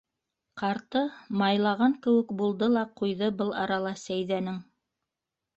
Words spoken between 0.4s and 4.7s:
Ҡарты майлаған кеүек булды ла ҡуйҙы был арала Сәйҙәнең.